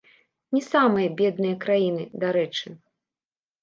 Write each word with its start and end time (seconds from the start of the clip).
Не 0.57 0.61
самыя 0.69 1.13
бедныя 1.21 1.61
краіны, 1.69 2.11
дарэчы. 2.27 2.67